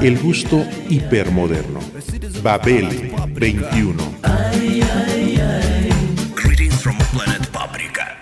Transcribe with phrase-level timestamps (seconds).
[0.00, 1.80] El gusto hipermoderno.
[2.42, 4.14] Babel 21.
[6.34, 8.16] Greetings from planet Paprika.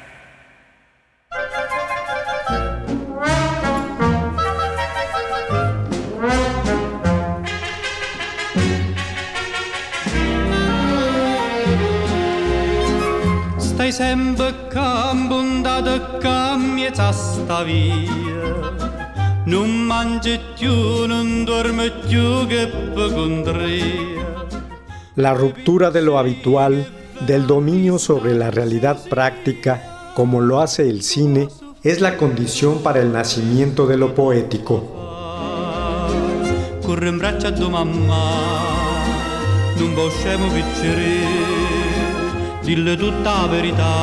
[13.58, 18.08] Stai sempre cambundata cammiezza sta via Non
[18.58, 18.79] mangi
[25.16, 26.86] La ruptura de lo habitual,
[27.26, 31.48] del dominio sobre la realidad práctica, como lo hace el cine,
[31.82, 35.00] es la condición para el nacimiento de lo poético.
[36.86, 38.22] Corre in braccio a tua mamma
[39.76, 41.26] Non possiamo piccere.
[42.62, 43.94] Dille tutta la verità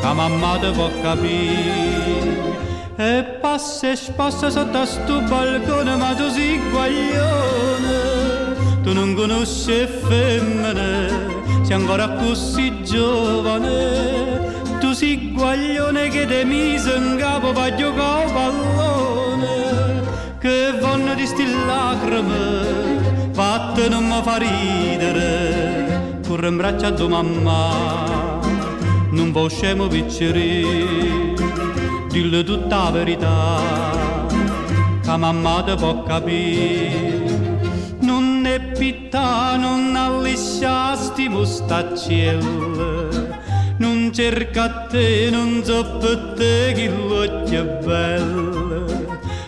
[0.00, 2.13] Che mamma te può capire
[2.96, 8.02] E passa e spassa sotto a sto balcone Ma tu sei guaglione.
[8.82, 11.08] Tu non conosci femmine
[11.62, 14.52] Sei ancora così giovane.
[14.80, 19.14] Tu sei guaglione che te mise in capo Per giocare a pallone
[20.44, 27.08] che vanno di sti lacrime, fatte non mi fa ridere, corre in braccio a tua
[27.08, 28.40] mamma,
[29.08, 31.32] non possiamo piccere,
[32.14, 33.58] dille tutta la verità,
[35.02, 37.12] che mamma te può capire.
[38.02, 43.08] Non è pittà, non allisciasti mustaccielle,
[43.78, 48.86] non cerca te, non so per te che l'occhio bello,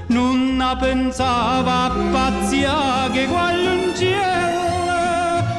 [0.08, 4.56] non pensava a pazzia che quagliunciella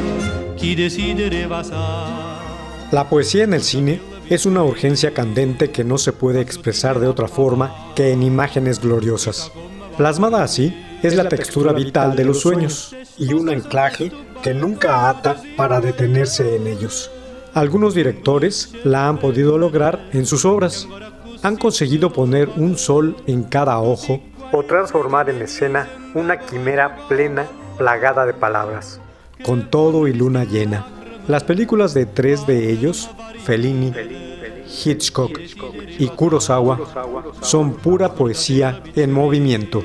[2.92, 7.06] La poesía en el cine es una urgencia candente que no se puede expresar de
[7.08, 9.52] otra forma que en imágenes gloriosas.
[9.96, 14.10] Plasmada así, es la textura vital de los sueños y un anclaje
[14.42, 17.10] que nunca ata para detenerse en ellos.
[17.54, 20.88] Algunos directores la han podido lograr en sus obras.
[21.42, 24.20] Han conseguido poner un sol en cada ojo
[24.52, 27.46] o transformar en escena una quimera plena
[27.78, 29.00] plagada de palabras,
[29.44, 30.86] con todo y luna llena.
[31.28, 33.10] Las películas de tres de ellos,
[33.44, 33.92] Fellini,
[34.84, 35.38] Hitchcock
[35.98, 36.78] y Kurosawa,
[37.40, 39.82] son pura poesía en movimiento.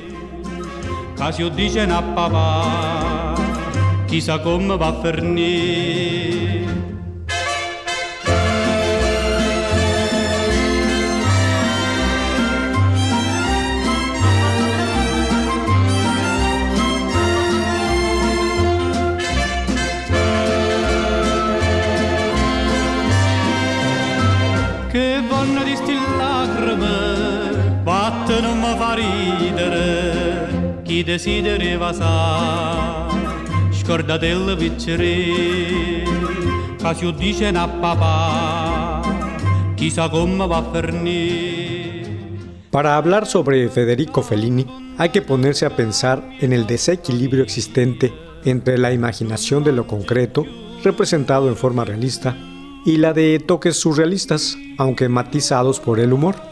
[42.70, 48.12] Para hablar sobre Federico Fellini, hay que ponerse a pensar en el desequilibrio existente
[48.44, 50.44] entre la imaginación de lo concreto,
[50.84, 52.36] representado en forma realista,
[52.84, 56.51] y la de toques surrealistas, aunque matizados por el humor.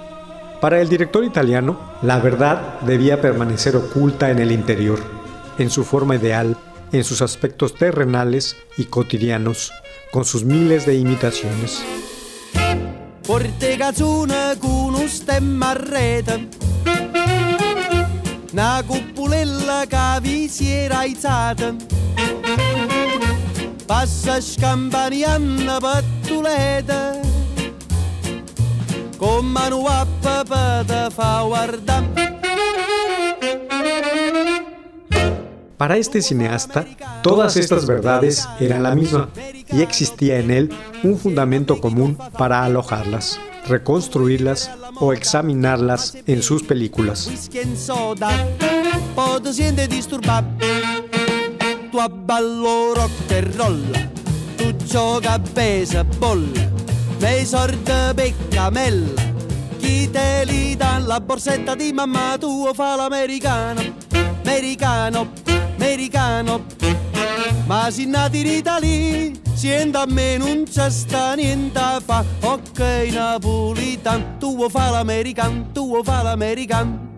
[0.60, 5.00] Para el director italiano, la verdad debía permanecer oculta en el interior,
[5.59, 6.54] en su forma ideal,
[6.93, 9.72] en sus aspectos terrenales y cotidianos,
[10.12, 11.83] con sus miles de imitaciones.
[29.21, 32.39] Con mano a papà te fa guardare
[35.77, 36.87] Para este cineasta,
[37.22, 39.28] todas estas verdades eran la misma
[39.71, 40.72] y existía en él
[41.03, 43.39] un fundamento común para alojarlas,
[43.69, 47.31] reconstruirlas o examinarlas en sus películas.
[49.53, 50.65] senti disturbato
[51.93, 51.99] Tu
[52.95, 53.11] rock
[53.59, 53.83] roll
[54.57, 55.21] Tu
[57.21, 59.28] nei sorte peccamella.
[59.78, 63.83] Chi te li dà la borsetta di mamma tua fa l'americano,
[64.43, 65.31] americano,
[65.77, 66.65] americano.
[67.67, 72.25] Ma si nati in Italia, siendo a me non c'è sta niente fa.
[72.41, 72.81] Ok
[73.13, 77.09] napolitan, tu fa l'american, tu fa l'american.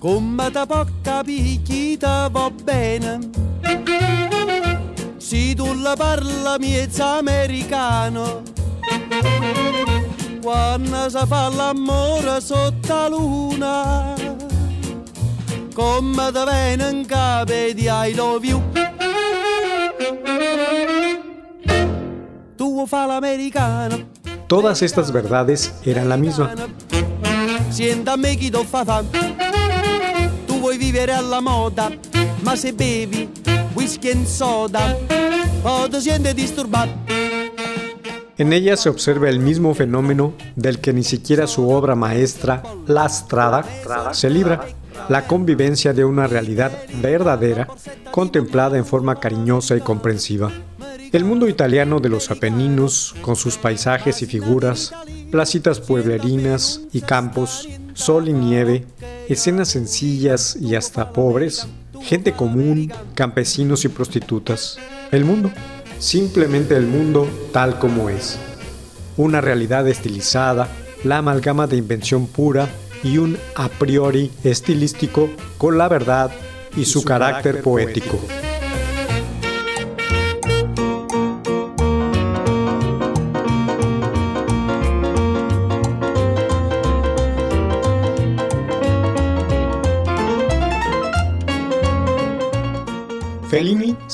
[0.00, 4.17] Come te può capire chi va bene?
[5.28, 8.40] Se tu la parla miezza americano.
[10.40, 14.14] Quando si fa l'amore sotto la luna
[15.74, 18.62] Come te viene in capo di I love you
[22.56, 24.08] Tu fa l'americano?
[24.46, 26.54] Todas estas verdades eran la misma.
[27.68, 29.04] Siéntame do fa fa.
[30.46, 31.92] Tu vuoi vivere alla moda
[32.40, 33.57] Ma se bevi
[36.34, 36.92] disturbato
[38.36, 43.08] En ella se observa el mismo fenómeno del que ni siquiera su obra maestra, La
[43.08, 43.64] Strada,
[44.12, 44.66] se libra,
[45.08, 47.68] la convivencia de una realidad verdadera,
[48.10, 50.50] contemplada en forma cariñosa y comprensiva.
[51.12, 54.92] El mundo italiano de los Apeninos, con sus paisajes y figuras,
[55.30, 58.86] placitas pueblerinas y campos, sol y nieve,
[59.28, 61.66] escenas sencillas y hasta pobres,
[62.02, 64.78] gente común, campesinos y prostitutas.
[65.10, 65.50] El mundo,
[65.98, 68.38] simplemente el mundo tal como es.
[69.16, 70.68] Una realidad estilizada,
[71.04, 72.68] la amalgama de invención pura
[73.02, 76.30] y un a priori estilístico con la verdad
[76.76, 78.18] y, su, carácter, poético.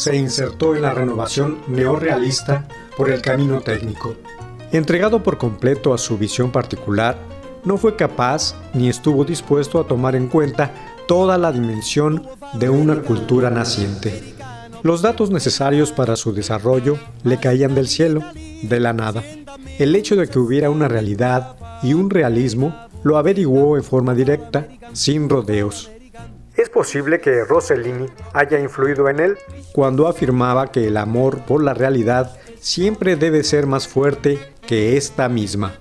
[0.04, 4.14] Se insertó en la renovación neorrealista por el camino técnico.
[4.70, 7.16] Entregado por completo a su visión particular,
[7.64, 10.74] no fue capaz ni estuvo dispuesto a tomar en cuenta
[11.08, 14.34] toda la dimensión de una cultura naciente.
[14.82, 18.20] Los datos necesarios para su desarrollo le caían del cielo,
[18.62, 19.24] de la nada.
[19.78, 24.68] El hecho de que hubiera una realidad y un realismo lo averiguó en forma directa,
[24.92, 25.90] sin rodeos.
[26.56, 29.38] Es posible que Rossellini haya influido en él
[29.72, 35.28] cuando afirmaba que el amor por la realidad siempre debe ser más fuerte que esta
[35.28, 35.74] misma.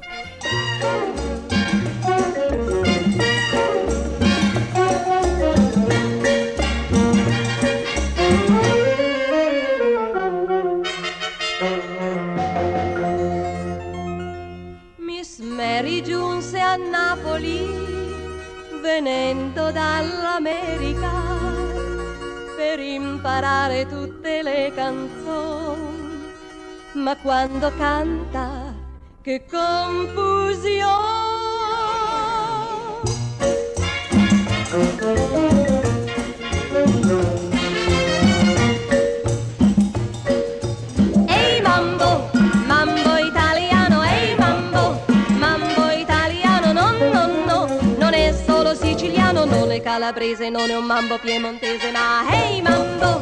[47.98, 53.13] Non è solo siciliano, non è calabrese, non è un mambo piemontese, ma ehi mambo,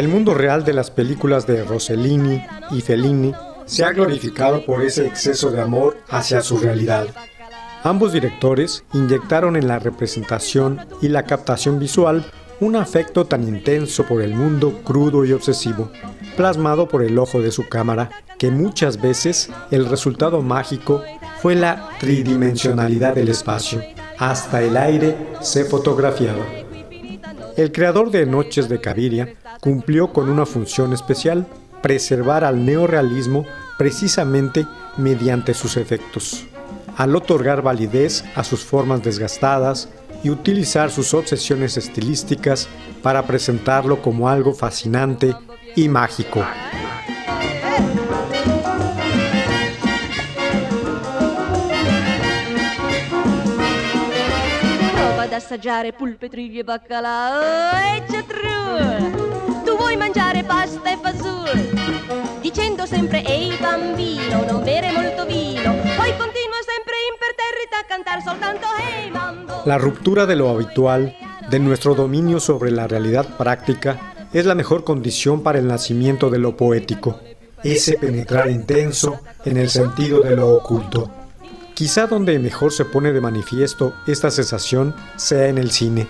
[0.00, 3.34] El mundo real de las películas de Rossellini y Fellini
[3.66, 7.08] se ha glorificado por ese exceso de amor hacia su realidad.
[7.84, 12.24] Ambos directores inyectaron en la representación y la captación visual
[12.60, 15.90] un afecto tan intenso por el mundo crudo y obsesivo,
[16.34, 21.02] plasmado por el ojo de su cámara, que muchas veces el resultado mágico
[21.42, 23.82] fue la tridimensionalidad del espacio.
[24.16, 26.69] Hasta el aire se fotografiaba.
[27.56, 31.46] El creador de Noches de Caviria cumplió con una función especial,
[31.82, 33.46] preservar al neorrealismo
[33.78, 34.66] precisamente
[34.96, 36.46] mediante sus efectos.
[36.96, 39.88] Al otorgar validez a sus formas desgastadas
[40.22, 42.68] y utilizar sus obsesiones estilísticas
[43.02, 45.34] para presentarlo como algo fascinante
[45.76, 46.44] y mágico.
[55.30, 59.62] Ad assaggiare pulpe, triglie e baccalà e ciatrù.
[59.64, 66.10] Tu vuoi mangiare pasta e fasul Dicendo sempre ehi bambino non bere molto vino Poi
[66.16, 71.14] continua sempre imperterrita a cantar soltanto ehi mambo La ruptura de lo habitual,
[71.48, 76.38] de nuestro dominio sobre la realidad práctica, es la mejor condición para el nacimiento de
[76.38, 77.20] lo poético,
[77.62, 81.19] ese penetrar intenso en el sentido de lo oculto.
[81.80, 86.08] Quizá donde mejor se pone de manifiesto esta sensación sea en el cine,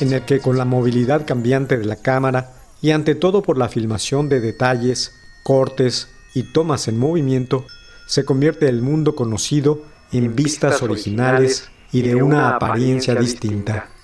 [0.00, 3.68] en el que con la movilidad cambiante de la cámara y ante todo por la
[3.68, 5.12] filmación de detalles,
[5.42, 7.66] cortes y tomas en movimiento,
[8.06, 13.74] se convierte el mundo conocido en vistas originales y de una apariencia distinta.
[13.74, 13.99] ¿A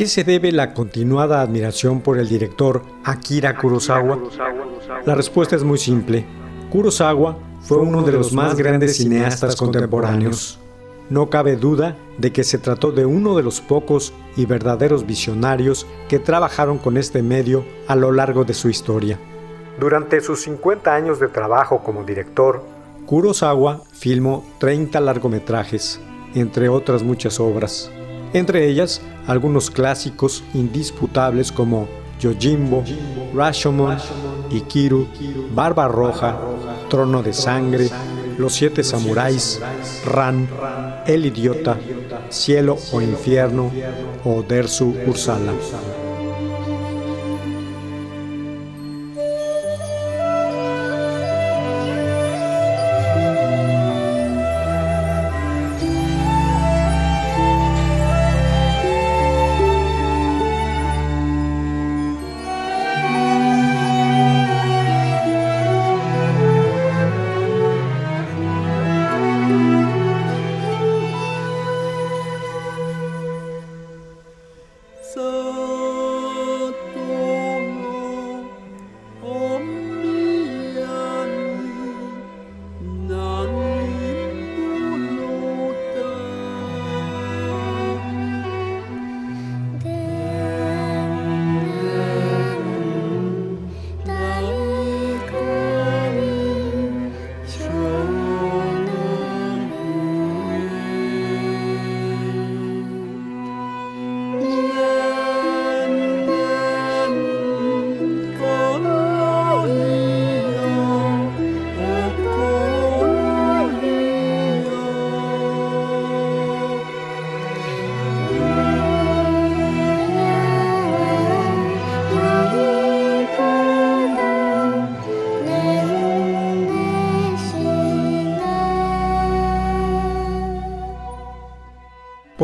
[0.00, 4.18] qué se debe la continuada admiración por el director Akira Kurosawa?
[5.04, 6.24] La respuesta es muy simple.
[6.70, 10.58] Kurosawa fue uno de los más grandes cineastas contemporáneos.
[11.10, 15.86] No cabe duda de que se trató de uno de los pocos y verdaderos visionarios
[16.08, 19.18] que trabajaron con este medio a lo largo de su historia.
[19.78, 22.64] Durante sus 50 años de trabajo como director,
[23.04, 26.00] Kurosawa filmó 30 largometrajes,
[26.34, 27.90] entre otras muchas obras
[28.32, 31.88] entre ellas algunos clásicos indisputables como
[32.20, 32.84] Yojimbo,
[33.34, 33.96] Rashomon,
[34.50, 35.08] Ikiru,
[35.54, 36.38] Barba Roja,
[36.88, 37.88] Trono de Sangre,
[38.38, 39.60] Los Siete Samuráis,
[40.04, 40.48] Ran,
[41.06, 41.78] El Idiota,
[42.28, 43.70] Cielo o Infierno
[44.24, 45.52] o Dersu Ursala.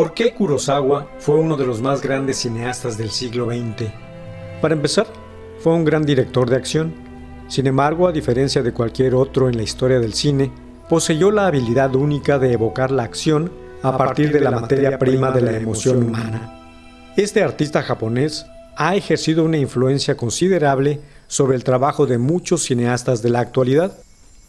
[0.07, 3.91] ¿Por qué Kurosawa fue uno de los más grandes cineastas del siglo XX?
[4.63, 5.09] Para empezar,
[5.59, 6.95] fue un gran director de acción.
[7.49, 10.53] Sin embargo, a diferencia de cualquier otro en la historia del cine,
[10.89, 13.51] poseyó la habilidad única de evocar la acción
[13.83, 16.55] a partir de la materia prima de la emoción humana.
[17.17, 18.47] Este artista japonés
[18.77, 23.99] ha ejercido una influencia considerable sobre el trabajo de muchos cineastas de la actualidad,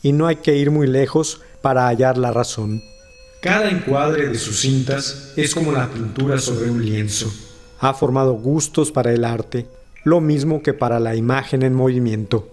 [0.04, 2.80] y no hay que ir muy lejos para hallar la razón.
[3.42, 7.32] Cada encuadre de sus cintas es como la pintura sobre un lienzo.
[7.80, 9.68] Ha formado gustos para el arte,
[10.04, 12.48] lo mismo que para la imagen en movimiento.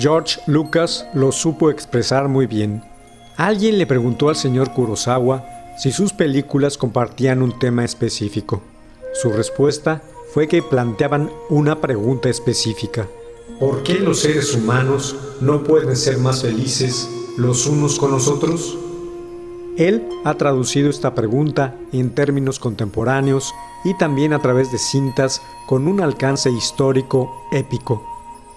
[0.00, 2.82] George Lucas lo supo expresar muy bien.
[3.36, 5.44] Alguien le preguntó al señor Kurosawa
[5.76, 8.62] si sus películas compartían un tema específico.
[9.12, 10.00] Su respuesta
[10.32, 13.08] fue que planteaban una pregunta específica.
[13.58, 18.78] ¿Por qué los seres humanos no pueden ser más felices los unos con los otros?
[19.76, 23.52] Él ha traducido esta pregunta en términos contemporáneos
[23.84, 28.09] y también a través de cintas con un alcance histórico épico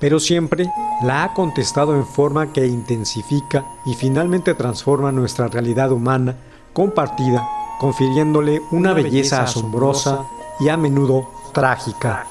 [0.03, 0.69] pero siempre
[1.01, 6.35] la ha contestado en forma que intensifica y finalmente transforma nuestra realidad humana
[6.73, 7.47] compartida,
[7.79, 10.25] confiriéndole una belleza asombrosa
[10.59, 12.27] y a menudo trágica.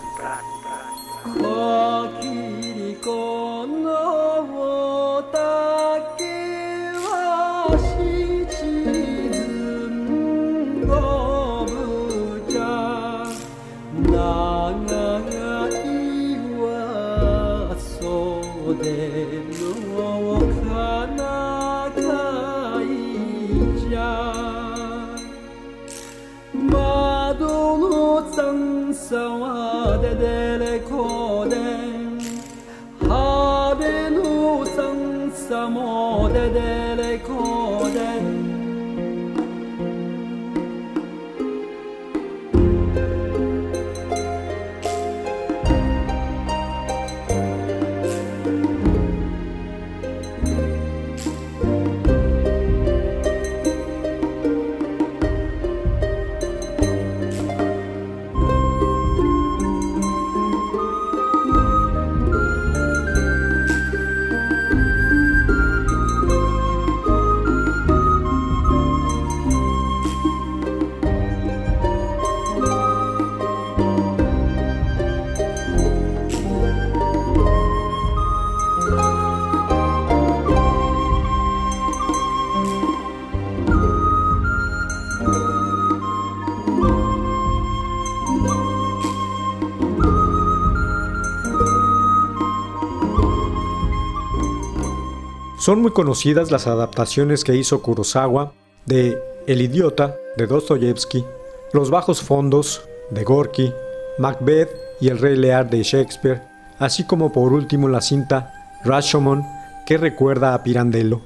[95.62, 98.52] Son muy conocidas las adaptaciones que hizo Kurosawa
[98.84, 101.24] de El idiota de Dostoyevsky,
[101.72, 103.72] Los bajos fondos de Gorky,
[104.18, 104.70] Macbeth
[105.00, 106.42] y El rey Lear de Shakespeare,
[106.80, 108.52] así como por último la cinta
[108.84, 109.44] Rashomon
[109.86, 111.20] que recuerda a Pirandello.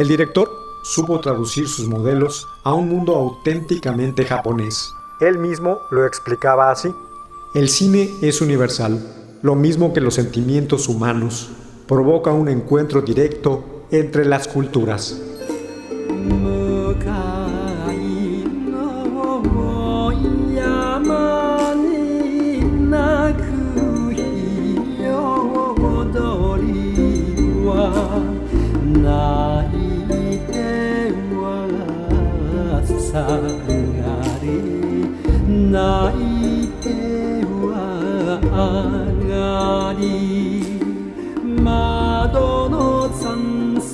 [0.00, 0.50] El director
[0.82, 4.90] supo traducir sus modelos a un mundo auténticamente japonés.
[5.20, 6.92] Él mismo lo explicaba así.
[7.54, 8.98] El cine es universal,
[9.42, 11.50] lo mismo que los sentimientos humanos.
[11.86, 15.20] Provoca un encuentro directo entre las culturas.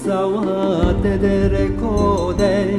[0.04, 2.76] 沢手でレコーデ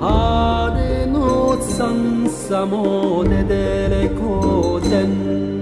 [0.00, 5.53] 晴れのさんさも手でレコーデ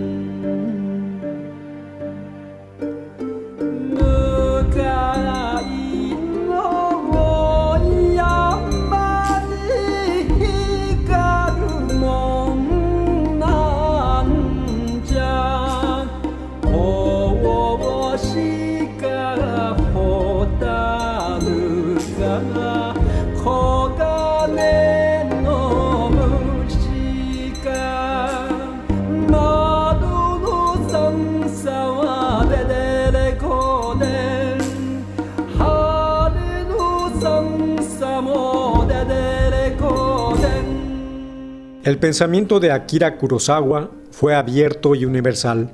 [41.84, 45.72] El pensamiento de Akira Kurosawa fue abierto y universal.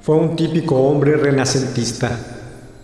[0.00, 2.18] Fue un típico hombre renacentista.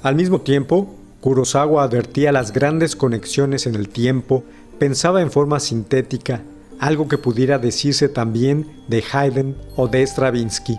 [0.03, 4.45] Al mismo tiempo, Kurosawa advertía las grandes conexiones en el tiempo,
[4.79, 6.43] pensaba en forma sintética,
[6.79, 10.79] algo que pudiera decirse también de Haydn o de Stravinsky.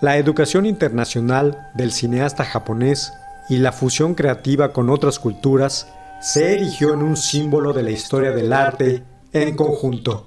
[0.00, 3.12] La educación internacional del cineasta japonés
[3.50, 8.30] y la fusión creativa con otras culturas se erigió en un símbolo de la historia
[8.30, 9.02] del arte
[9.34, 10.26] en conjunto.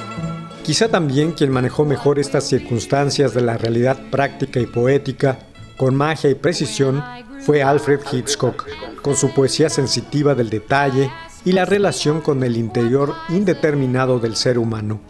[0.63, 5.39] Quizá también quien manejó mejor estas circunstancias de la realidad práctica y poética,
[5.75, 7.03] con magia y precisión,
[7.39, 8.67] fue Alfred Hitchcock,
[9.01, 11.09] con su poesía sensitiva del detalle
[11.43, 15.01] y la relación con el interior indeterminado del ser humano.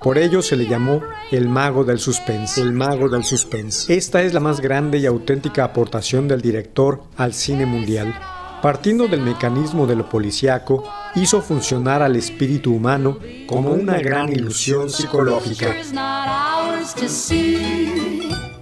[0.00, 2.62] Por ello se le llamó el mago del suspense.
[2.62, 3.94] El mago del suspense.
[3.94, 8.14] Esta es la más grande y auténtica aportación del director al cine mundial.
[8.62, 14.90] Partiendo del mecanismo de lo policíaco, hizo funcionar al espíritu humano como una gran ilusión
[14.90, 15.74] psicológica.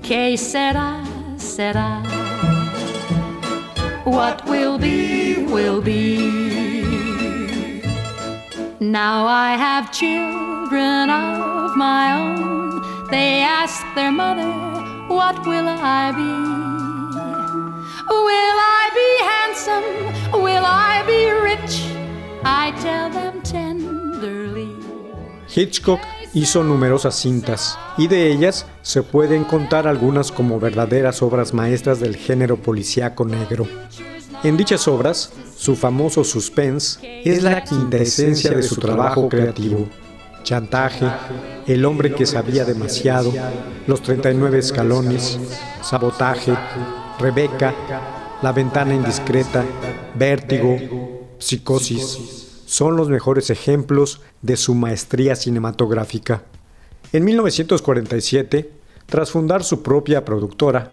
[0.03, 1.03] ¿Qué será?
[1.39, 2.03] Será.
[4.05, 6.47] What will be, will be.
[8.79, 12.83] Now I have children of my own.
[13.11, 14.47] They ask their mother,
[15.09, 16.76] What will I be?
[18.09, 20.43] Will I be handsome?
[20.43, 21.83] Will I be rich?
[22.45, 24.69] I tell them tenderly.
[25.49, 26.01] Hitchcock
[26.35, 32.17] hizo numerosas cintas y de ellas se pueden contar algunas como verdaderas obras maestras del
[32.17, 33.67] género policíaco negro.
[34.45, 39.89] En dichas obras, su famoso suspense es la quintesencia de su trabajo creativo.
[40.45, 41.07] Chantaje,
[41.67, 43.33] El hombre que sabía demasiado,
[43.89, 45.41] Los 39 escalones,
[45.83, 46.53] Sabotaje,
[47.19, 47.75] Rebeca,
[48.43, 49.65] La ventana indiscreta,
[50.15, 50.77] Vértigo,
[51.39, 56.43] Psicosis, son los mejores ejemplos de su maestría cinematográfica.
[57.13, 58.71] En 1947,
[59.07, 60.93] tras fundar su propia productora,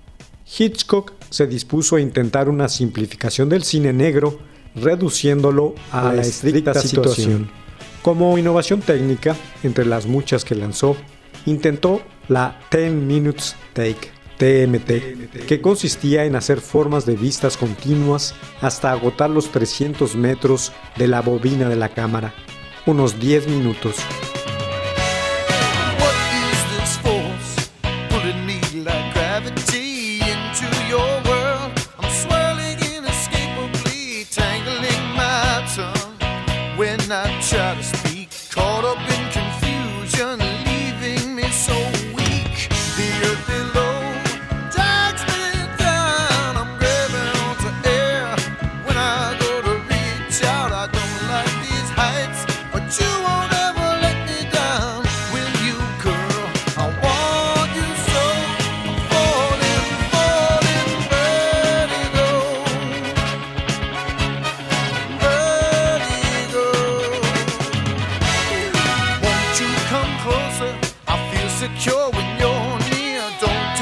[0.58, 4.40] Hitchcock se dispuso a intentar una simplificación del cine negro,
[4.76, 7.50] reduciéndolo a, la estricta situación.
[8.02, 10.96] Como innovación técnica, entre las muchas que lanzó,
[11.46, 18.92] intentó la 10 Minutes Take, TMT, que consistía en hacer formas de vistas continuas hasta
[18.92, 22.34] agotar los 300 metros de la bobina de la cámara,
[22.86, 23.96] unos 10 minutos.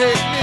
[0.01, 0.40] take me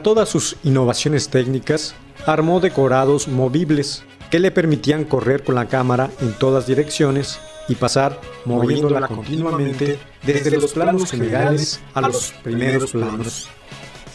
[0.00, 6.10] Para todas sus innovaciones técnicas, armó decorados movibles que le permitían correr con la cámara
[6.22, 13.50] en todas direcciones y pasar moviéndola continuamente desde los planos generales a los primeros planos.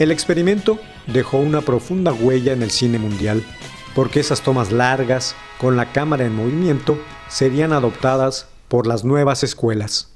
[0.00, 3.44] El experimento dejó una profunda huella en el cine mundial,
[3.94, 10.12] porque esas tomas largas, con la cámara en movimiento, serían adoptadas por las nuevas escuelas.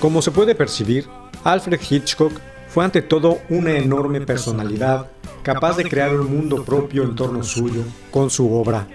[0.00, 1.06] Como se puede percibir,
[1.42, 2.32] Alfred Hitchcock
[2.68, 5.10] fue ante todo una enorme personalidad,
[5.42, 7.82] capaz de crear un mundo propio en torno suyo
[8.12, 8.86] con su obra.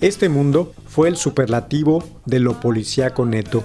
[0.00, 3.64] Este mundo fue el superlativo de lo policíaco neto,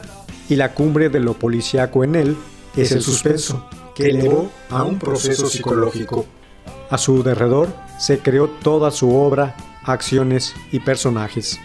[0.50, 2.38] y la cumbre de lo policíaco en él
[2.76, 6.26] es el suspenso, que elevó a un proceso psicológico.
[6.90, 11.60] A su derredor se creó toda su obra, acciones y personajes.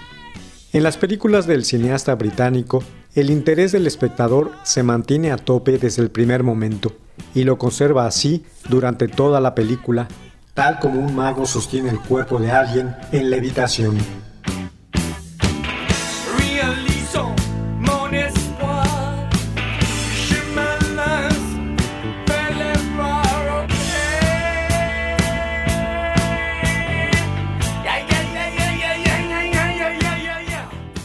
[0.74, 6.02] En las películas del cineasta británico el interés del espectador se mantiene a tope desde
[6.02, 6.92] el primer momento
[7.34, 10.08] y lo conserva así durante toda la película,
[10.54, 13.98] tal como un mago sostiene el cuerpo de alguien en levitación.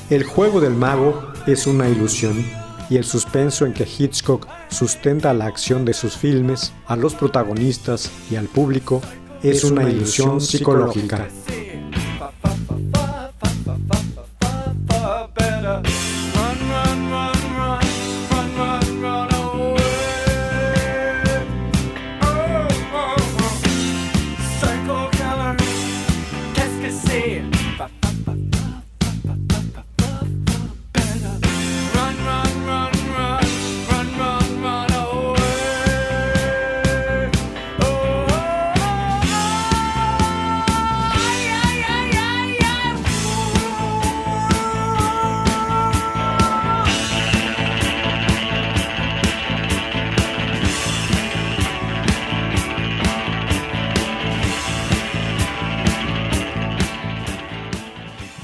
[0.09, 2.45] El juego del mago es una ilusión
[2.89, 8.11] y el suspenso en que Hitchcock sustenta la acción de sus filmes a los protagonistas
[8.31, 9.01] y al público
[9.41, 11.27] es una ilusión psicológica.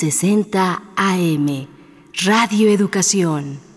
[0.00, 1.68] 60 AM,
[2.24, 3.69] Radio Educación.